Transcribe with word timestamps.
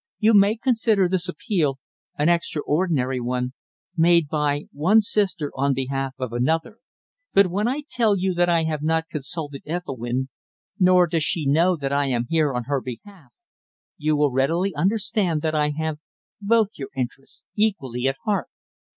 You 0.17 0.33
may 0.33 0.55
consider 0.55 1.07
this 1.07 1.29
appeal 1.29 1.77
an 2.17 2.27
extraordinary 2.27 3.19
one, 3.19 3.53
made 3.95 4.29
by 4.29 4.63
one 4.71 4.99
sister 4.99 5.51
on 5.55 5.75
behalf 5.75 6.15
of 6.17 6.33
another, 6.33 6.79
but 7.35 7.51
when 7.51 7.67
I 7.67 7.83
tell 7.87 8.17
you 8.17 8.33
that 8.33 8.49
I 8.49 8.63
have 8.63 8.81
not 8.81 9.09
consulted 9.11 9.61
Ethelwynn, 9.67 10.29
nor 10.79 11.05
does 11.05 11.23
she 11.23 11.45
know 11.45 11.75
that 11.77 11.93
I 11.93 12.07
am 12.07 12.25
here 12.31 12.51
on 12.51 12.63
her 12.63 12.81
behalf, 12.81 13.29
you 13.95 14.15
will 14.17 14.31
readily 14.31 14.73
understand 14.73 15.43
that 15.43 15.53
I 15.53 15.69
have 15.69 15.99
both 16.41 16.69
your 16.77 16.89
interests 16.97 17.43
equally 17.53 18.07
at 18.07 18.15
heart. 18.25 18.47